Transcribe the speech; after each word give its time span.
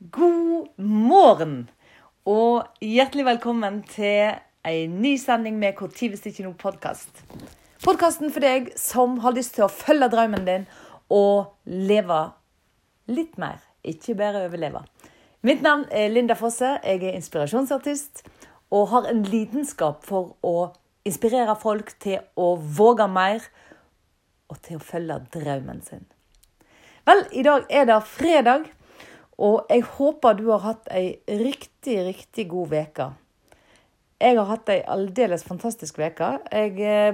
God 0.00 0.68
morgen 0.80 1.66
og 2.24 2.70
hjertelig 2.80 3.26
velkommen 3.26 3.82
til 3.84 4.30
en 4.64 4.94
ny 5.02 5.10
sending 5.20 5.58
med 5.60 5.76
Hvor 5.76 5.92
hvis 5.92 6.24
ikke 6.24 6.46
noe 6.46 6.56
podkast. 6.56 7.20
Podkasten 7.84 8.32
for 8.32 8.40
deg 8.40 8.70
som 8.80 9.18
har 9.20 9.36
lyst 9.36 9.58
til 9.58 9.66
å 9.66 9.68
følge 9.68 10.08
drømmen 10.08 10.46
din 10.48 10.64
og 11.12 11.52
leve 11.68 12.22
litt 13.12 13.36
mer, 13.36 13.60
ikke 13.84 14.16
bare 14.16 14.46
overleve. 14.46 14.80
Mitt 15.44 15.60
navn 15.60 15.84
er 15.92 16.08
Linda 16.08 16.32
Fosse. 16.32 16.78
Jeg 16.80 17.04
er 17.04 17.20
inspirasjonsartist 17.20 18.24
og 18.72 18.88
har 18.96 19.12
en 19.12 19.20
lidenskap 19.28 20.00
for 20.08 20.32
å 20.40 20.70
inspirere 21.04 21.60
folk 21.60 21.92
til 22.00 22.24
å 22.40 22.54
våge 22.56 23.04
mer 23.04 23.44
og 24.48 24.64
til 24.64 24.80
å 24.80 24.84
følge 24.94 25.20
drømmen 25.36 25.84
sin. 25.84 26.08
Vel, 27.04 27.26
i 27.36 27.44
dag 27.44 27.68
er 27.68 27.90
det 27.92 28.04
fredag. 28.08 28.70
Og 29.40 29.70
jeg 29.72 29.86
håper 29.96 30.36
du 30.36 30.46
har 30.52 30.62
hatt 30.66 30.88
ei 30.92 31.16
riktig, 31.40 31.96
riktig 32.10 32.44
god 32.50 32.74
uke. 32.76 33.08
Jeg 34.20 34.36
har 34.36 34.50
hatt 34.50 34.68
ei 34.68 34.82
aldeles 34.84 35.46
fantastisk 35.48 35.96
uke. 35.96 36.28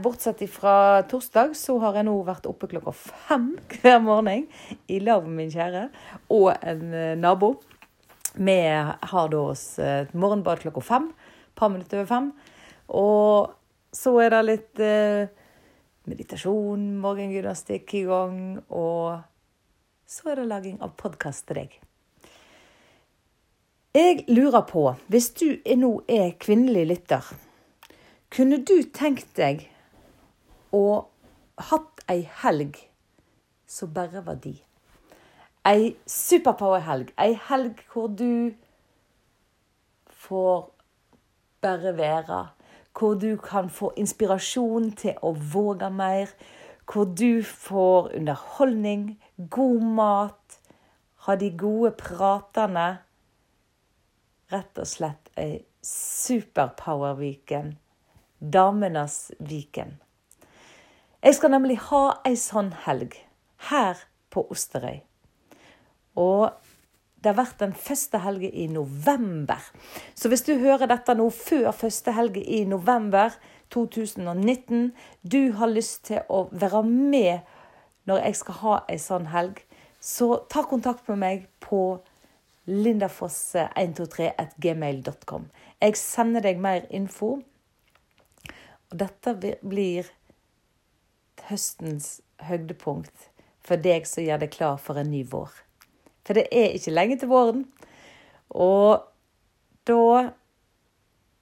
Bortsett 0.00 0.40
fra 0.48 1.02
torsdag, 1.10 1.52
så 1.52 1.76
har 1.82 1.98
jeg 1.98 2.08
nå 2.08 2.14
vært 2.24 2.48
oppe 2.48 2.70
klokka 2.70 2.94
fem 2.96 3.50
hver 3.74 4.00
morgen 4.00 4.46
i 4.88 5.02
lag 5.04 5.28
med 5.28 5.36
min 5.42 5.52
kjære 5.52 5.84
og 6.32 6.54
en 6.56 6.96
eh, 6.96 7.12
nabo. 7.20 7.58
Vi 8.34 8.56
har 8.64 9.28
da 9.30 9.44
oss 9.52 9.66
et 9.78 10.16
morgenbad 10.16 10.64
klokka 10.64 10.80
fem. 10.80 11.12
Et 11.12 11.60
par 11.60 11.68
minutter 11.68 12.00
over 12.00 12.08
fem. 12.08 12.32
Og 12.88 13.52
så 13.92 14.16
er 14.24 14.32
det 14.32 14.44
litt 14.48 14.80
eh, 14.82 15.28
meditasjon, 16.08 16.94
morgengymnastikk 17.04 17.98
i 18.00 18.06
gang. 18.08 18.38
Og 18.72 19.20
så 20.08 20.32
er 20.32 20.40
det 20.40 20.52
laging 20.56 20.80
av 20.80 20.96
podkast 20.96 21.50
til 21.52 21.66
deg. 21.66 21.82
Jeg 23.96 24.24
lurer 24.28 24.60
på, 24.66 24.94
hvis 25.06 25.28
du 25.38 25.44
nå 25.78 25.88
er 26.10 26.32
kvinnelig 26.42 26.86
lytter, 26.90 27.28
kunne 28.34 28.56
du 28.66 28.80
tenkt 28.90 29.36
deg 29.38 29.60
å 30.74 30.80
hatt 31.68 32.02
ei 32.10 32.24
helg 32.40 32.80
som 33.70 33.92
bare 33.94 34.24
var 34.26 34.40
di? 34.42 34.56
Ei 35.70 35.92
superpower-helg. 36.10 37.12
Ei 37.22 37.38
helg 37.46 37.84
hvor 37.92 38.10
du 38.10 38.50
får 40.26 40.66
bare 41.62 41.94
være. 41.94 42.42
Hvor 42.98 43.14
du 43.14 43.36
kan 43.38 43.70
få 43.70 43.92
inspirasjon 43.94 44.90
til 44.98 45.22
å 45.22 45.36
våge 45.54 45.94
mer. 45.94 46.34
Hvor 46.82 47.06
du 47.06 47.46
får 47.46 48.10
underholdning, 48.18 49.12
god 49.38 49.88
mat, 50.02 50.60
ha 51.30 51.38
de 51.38 51.54
gode 51.54 51.94
pratene 52.02 53.03
rett 54.54 54.78
og 54.80 54.88
slett 54.88 55.30
ei 55.40 55.64
superpower-Viken. 55.84 57.74
Damenes 58.38 59.32
Viken. 59.38 59.98
Jeg 61.24 61.38
skal 61.38 61.54
nemlig 61.54 61.78
ha 61.88 62.04
ei 62.28 62.36
sånn 62.36 62.70
helg 62.84 63.16
her 63.70 64.00
på 64.32 64.44
Osterøy. 64.52 65.00
Og 66.20 66.50
det 67.24 67.32
har 67.32 67.38
vært 67.38 67.62
den 67.62 67.72
første 67.72 68.20
helgen 68.20 68.52
i 68.52 68.66
november. 68.68 69.62
Så 70.14 70.28
hvis 70.28 70.44
du 70.44 70.52
hører 70.60 70.90
dette 70.90 71.14
nå 71.16 71.30
før 71.32 71.70
første 71.72 72.12
helgen 72.12 72.44
i 72.44 72.64
november 72.68 73.32
2019, 73.72 74.90
du 75.22 75.54
har 75.56 75.72
lyst 75.72 76.04
til 76.10 76.20
å 76.28 76.44
være 76.52 76.82
med 76.84 77.48
når 78.04 78.26
jeg 78.26 78.40
skal 78.42 78.60
ha 78.60 78.74
ei 78.92 78.98
sånn 79.00 79.30
helg, 79.32 79.62
så 80.04 80.44
ta 80.52 80.66
kontakt 80.68 81.08
med 81.08 81.22
meg 81.22 81.46
på 81.64 81.80
lindafosse123.gmail.com. 82.70 85.48
Jeg 85.80 85.96
sender 86.00 86.40
deg 86.44 86.60
mer 86.62 86.80
info. 86.94 87.42
Og 88.90 88.98
dette 89.00 89.34
blir 89.60 90.04
høstens 91.48 92.20
høydepunkt 92.44 93.30
for 93.64 93.76
deg 93.80 94.06
som 94.08 94.24
gjør 94.24 94.38
deg 94.44 94.52
klar 94.54 94.76
for 94.80 94.94
en 95.00 95.10
ny 95.12 95.24
vår. 95.28 95.50
For 96.24 96.32
det 96.36 96.46
er 96.52 96.76
ikke 96.76 96.94
lenge 96.94 97.18
til 97.20 97.32
våren. 97.32 97.64
Og 98.48 99.04
da 99.88 100.30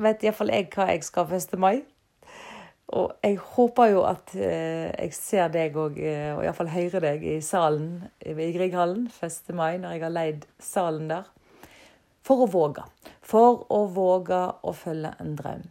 vet 0.00 0.24
iallfall 0.24 0.52
jeg 0.54 0.70
hva 0.72 0.84
jeg 0.92 1.04
skal 1.04 1.34
1. 1.36 1.58
mai. 1.60 1.82
Og 2.90 3.12
jeg 3.22 3.36
håper 3.52 3.92
jo 3.92 4.00
at 4.08 4.32
eh, 4.34 4.88
jeg 4.90 5.14
ser 5.14 5.50
deg 5.54 5.76
òg, 5.78 5.98
eh, 6.02 6.32
og 6.34 6.42
iallfall 6.42 6.72
hører 6.72 7.04
deg 7.04 7.26
i 7.26 7.36
salen 7.44 8.00
i 8.18 8.34
Grieghallen 8.34 9.06
1. 9.12 9.52
mai, 9.54 9.76
når 9.78 9.94
jeg 9.94 10.02
har 10.02 10.14
leid 10.14 10.46
salen 10.58 11.10
der. 11.12 11.28
For 12.26 12.44
å 12.44 12.48
våge. 12.50 12.82
For 13.22 13.62
å 13.70 13.84
våge 13.94 14.40
å 14.66 14.74
følge 14.76 15.12
en 15.22 15.36
drøm. 15.38 15.68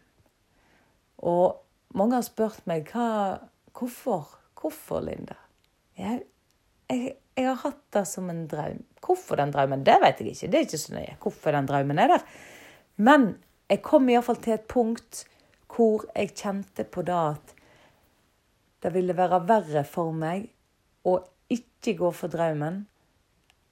Og 1.28 1.60
mange 2.00 2.20
har 2.20 2.26
spurt 2.26 2.64
meg 2.70 2.88
hva, 2.94 3.40
hvorfor. 3.76 4.38
Hvorfor, 4.60 5.04
Linda? 5.04 5.36
Jeg, 6.00 6.24
jeg, 6.92 7.14
jeg, 7.36 7.46
har 7.48 7.60
hatt 7.66 7.82
det 7.96 8.06
som 8.08 8.32
en 8.32 8.46
drøm. 8.52 8.80
Hvorfor 9.04 9.40
den 9.40 9.52
drømmen, 9.56 9.84
det 9.88 10.00
vet 10.04 10.24
jeg 10.24 10.34
ikke. 10.34 10.52
Det 10.52 10.60
er 10.60 10.68
ikke 10.68 10.82
så 10.82 10.96
nøye 10.96 11.20
hvorfor 11.24 11.56
den 11.56 11.68
drømmen 11.68 12.00
er 12.00 12.16
der. 12.16 12.26
Men 13.00 13.30
jeg 13.72 13.84
kom 13.86 14.08
iallfall 14.12 14.40
til 14.44 14.56
et 14.56 14.68
punkt 14.72 15.24
hvor 15.70 16.06
jeg 16.16 16.36
kjente 16.36 16.86
på 16.86 17.04
det 17.08 17.16
at 17.16 17.56
det 18.84 18.94
ville 18.96 19.16
være 19.16 19.42
verre 19.48 19.84
for 19.88 20.16
meg 20.16 20.48
å 21.08 21.20
ikke 21.52 21.96
gå 22.00 22.12
for 22.16 22.32
drømmen 22.32 22.86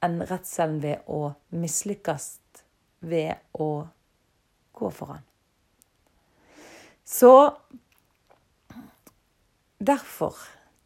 enn 0.05 0.19
redselen 0.29 0.81
ved 0.83 1.07
å 1.09 1.33
mislykkes 1.55 2.27
ved 3.07 3.39
å 3.53 3.69
gå 4.77 4.91
for 4.93 5.15
han. 5.15 5.23
Så 7.07 7.31
derfor 9.79 10.37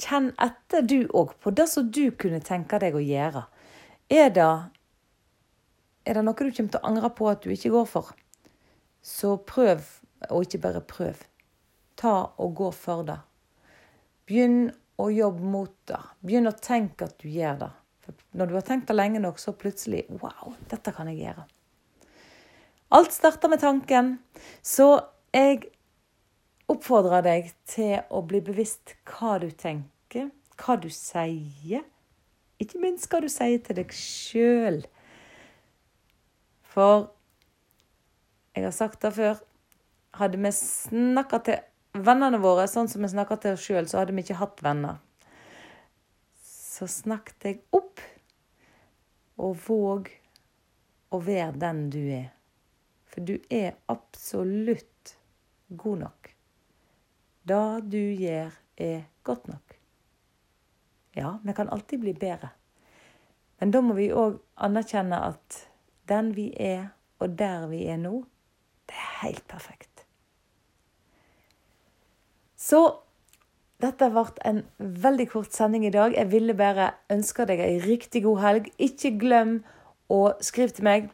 kjenn 0.02 0.32
etter 0.42 0.86
du 0.86 1.00
òg 1.18 1.34
på 1.42 1.54
det 1.56 1.68
som 1.72 1.90
du 1.92 2.12
kunne 2.18 2.42
tenke 2.46 2.80
deg 2.82 2.96
å 2.98 3.04
gjøre. 3.04 3.46
Er 4.12 4.30
det, 4.36 4.52
er 6.06 6.18
det 6.18 6.24
noe 6.26 6.38
du 6.38 6.52
kommer 6.52 6.74
til 6.74 6.82
å 6.82 6.92
angre 6.92 7.12
på 7.16 7.30
at 7.32 7.44
du 7.44 7.52
ikke 7.54 7.74
går 7.74 7.90
for, 7.90 8.14
så 9.02 9.38
prøv 9.50 9.86
og 10.30 10.46
ikke 10.46 10.62
bare 10.62 10.84
prøv. 10.86 11.24
Ta 11.98 12.16
og 12.42 12.56
gå 12.58 12.70
for 12.76 13.06
det. 13.08 13.18
Begynn 14.30 14.70
å 15.02 15.10
jobbe 15.12 15.52
mot 15.54 15.74
det. 15.90 16.02
Begynn 16.22 16.50
å 16.50 16.58
tenke 16.58 17.08
at 17.10 17.18
du 17.22 17.30
gjør 17.32 17.64
det. 17.66 17.72
For 18.02 18.38
når 18.38 18.50
du 18.50 18.56
har 18.58 18.68
tenkt 18.68 18.90
det 18.90 18.98
lenge 18.98 19.22
nok, 19.24 19.42
så 19.42 19.54
plutselig 19.58 20.06
Wow, 20.22 20.56
dette 20.72 20.94
kan 20.96 21.10
jeg 21.12 21.22
gjøre. 21.26 21.46
Alt 22.92 23.14
starter 23.16 23.52
med 23.52 23.62
tanken. 23.62 24.18
Så 24.62 24.88
jeg 25.34 25.64
oppfordrer 26.72 27.24
deg 27.26 27.52
til 27.70 28.00
å 28.12 28.22
bli 28.28 28.42
bevisst 28.44 28.96
hva 29.08 29.38
du 29.42 29.50
tenker, 29.52 30.30
hva 30.60 30.78
du 30.80 30.90
sier. 30.94 31.86
Ikke 32.62 32.82
minst 32.82 33.10
hva 33.12 33.22
du 33.24 33.30
sier 33.32 33.62
til 33.64 33.80
deg 33.80 33.94
sjøl. 33.96 34.82
For 36.72 37.10
jeg 38.56 38.68
har 38.68 38.76
sagt 38.76 39.02
det 39.04 39.14
før 39.16 39.40
hadde 40.18 40.40
vi 40.42 40.52
snakka 40.56 41.40
til 41.46 42.02
vennene 42.06 42.40
våre 42.42 42.68
sånn 42.72 42.90
som 42.92 43.04
vi 43.04 43.12
snakker 43.12 43.40
til 43.42 43.56
oss 43.56 43.66
sjøl, 43.66 43.88
så 43.88 44.02
hadde 44.02 44.16
vi 44.16 44.24
ikke 44.26 44.40
hatt 44.42 44.64
venner. 44.66 45.00
Så 46.42 46.88
snakket 46.90 47.48
jeg 47.48 47.60
opp, 47.76 48.02
og 49.42 49.58
våg 49.66 50.12
å 51.12 51.20
være 51.24 51.58
den 51.62 51.88
du 51.94 52.02
er. 52.14 52.30
For 53.12 53.26
du 53.28 53.36
er 53.52 53.76
absolutt 53.92 55.16
god 55.68 56.06
nok. 56.06 56.32
Det 57.44 57.66
du 57.92 58.00
gjør, 58.00 58.52
er 58.82 59.04
godt 59.28 59.48
nok. 59.50 59.76
Ja, 61.18 61.36
vi 61.44 61.54
kan 61.54 61.70
alltid 61.70 62.00
bli 62.00 62.14
bedre. 62.14 62.54
Men 63.60 63.74
da 63.74 63.82
må 63.84 63.94
vi 63.98 64.08
òg 64.16 64.40
anerkjenne 64.64 65.20
at 65.34 65.58
den 66.10 66.32
vi 66.38 66.48
er, 66.58 66.88
og 67.22 67.36
der 67.38 67.68
vi 67.70 67.84
er 67.92 68.00
nå, 68.02 68.24
det 68.90 68.98
er 68.98 69.12
helt 69.26 69.44
perfekt. 69.52 69.91
Så 72.72 72.80
dette 73.84 74.08
ble 74.14 74.24
en 74.48 74.62
veldig 74.80 75.28
kort 75.34 75.56
sending 75.56 75.84
i 75.88 75.92
dag. 75.92 76.14
Jeg 76.16 76.32
ville 76.32 76.56
bare 76.56 76.92
ønske 77.12 77.44
deg 77.50 77.60
ei 77.60 77.80
riktig 77.84 78.24
god 78.24 78.40
helg. 78.46 78.70
Ikke 78.80 79.12
glem 79.20 79.58
å 80.12 80.22
skrive 80.44 80.76
til 80.78 80.88
meg, 80.88 81.10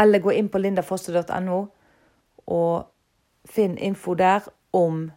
eller 0.00 0.22
gå 0.22 0.32
inn 0.38 0.48
på 0.48 0.60
lindafoster.no 0.62 1.58
og 2.48 2.86
finn 3.48 3.74
info 3.76 4.14
der 4.16 4.46
om 4.76 5.08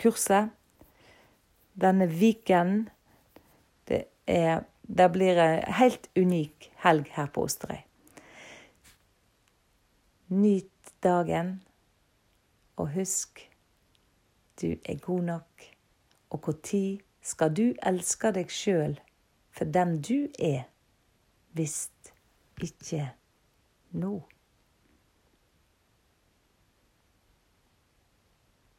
kurset. 0.00 0.54
Denne 1.78 2.08
weekenden. 2.10 2.88
Det, 3.88 4.06
det 4.26 5.10
blir 5.12 5.38
en 5.42 5.76
helt 5.78 6.08
unik 6.16 6.70
helg 6.84 7.12
her 7.18 7.28
på 7.34 7.44
Osterøy. 7.46 7.84
Nyt 10.28 10.92
dagen, 11.02 11.54
og 12.76 12.90
husk 12.96 13.48
du 14.60 14.74
er 14.84 14.98
god 14.98 15.22
nok, 15.22 15.68
og 16.30 16.40
når 16.46 17.00
skal 17.22 17.54
du 17.56 17.66
elske 17.86 18.32
deg 18.34 18.50
sjøl 18.52 18.98
for 19.50 19.64
den 19.64 19.98
du 20.02 20.28
er, 20.38 20.66
hvis 21.52 21.90
ikke 22.62 23.08
nå. 23.90 24.20